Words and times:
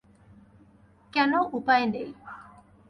কেন 1.13 1.31
উপায় 1.57 1.85
নেই? 1.93 2.09